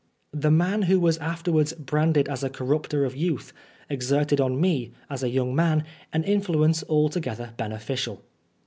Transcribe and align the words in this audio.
The 0.33 0.49
man 0.49 0.81
who 0.81 0.99
was 0.99 1.19
afterwards 1.19 1.73
branded 1.73 2.27
as 2.27 2.43
a 2.43 2.49
corrupter 2.49 3.05
of 3.05 3.15
youth 3.15 3.53
exerted 3.87 4.41
on 4.41 4.59
me, 4.59 4.93
as 5.11 5.21
a 5.21 5.29
young 5.29 5.53
man, 5.53 5.83
an 6.11 6.23
influence 6.23 6.83
altogether 6.89 7.53
beneficial. 7.55 8.23